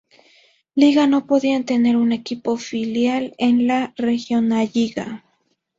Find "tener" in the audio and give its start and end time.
1.63-1.95